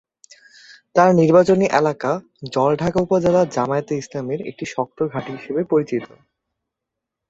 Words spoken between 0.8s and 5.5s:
তার নির্বাচনী এলাকা জলঢাকা উপজেলা জামায়াতে ইসলামীর একটি শক্ত ঘাঁটি